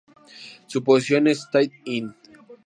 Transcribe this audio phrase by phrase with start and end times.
[0.65, 2.15] Su posición es tight end.